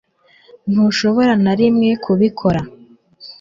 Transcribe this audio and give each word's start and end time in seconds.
ntushobora 0.71 1.33
na 1.43 1.53
rimwe 1.59 1.89
kubikora 2.03 2.61